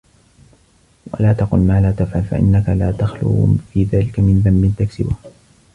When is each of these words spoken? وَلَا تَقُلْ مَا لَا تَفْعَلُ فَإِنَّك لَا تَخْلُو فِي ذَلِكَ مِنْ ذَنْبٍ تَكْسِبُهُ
وَلَا 1.13 1.33
تَقُلْ 1.33 1.59
مَا 1.59 1.81
لَا 1.81 1.91
تَفْعَلُ 1.91 2.23
فَإِنَّك 2.23 2.69
لَا 2.69 2.91
تَخْلُو 2.91 3.55
فِي 3.73 3.83
ذَلِكَ 3.83 4.19
مِنْ 4.19 4.39
ذَنْبٍ 4.39 4.73
تَكْسِبُهُ 4.79 5.15